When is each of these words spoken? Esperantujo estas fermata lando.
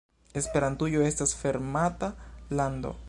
Esperantujo 0.39 1.03
estas 1.09 1.35
fermata 1.43 2.11
lando. 2.59 2.99